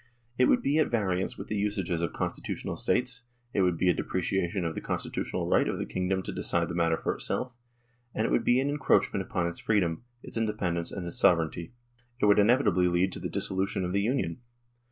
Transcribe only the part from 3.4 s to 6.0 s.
it would be a depreciation of the constitutional right of the